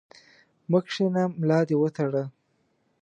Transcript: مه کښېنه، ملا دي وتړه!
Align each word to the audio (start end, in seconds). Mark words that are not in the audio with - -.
مه 0.71 0.79
کښېنه، 0.85 1.23
ملا 1.39 1.59
دي 1.67 1.75
وتړه! 1.77 2.23